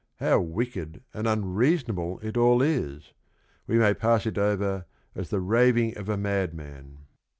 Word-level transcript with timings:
How 0.15 0.39
wicked 0.39 1.03
and 1.13 1.27
unreasonable 1.27 2.17
it 2.23 2.35
all 2.35 2.63
is! 2.63 3.13
We 3.67 3.77
may 3.77 3.93
pass 3.93 4.25
it 4.25 4.35
over 4.39 4.85
as 5.13 5.29
the 5.29 5.39
raving 5.39 5.95
of 5.95 6.09
a 6.09 6.17
madman. 6.17 7.05